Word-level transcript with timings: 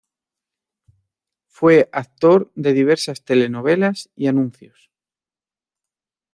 Fue 1.45 1.87
actor 1.91 2.51
de 2.55 2.73
diversas 2.73 3.23
telenovelas 3.23 4.09
y 4.15 4.25
anuncios. 4.25 4.89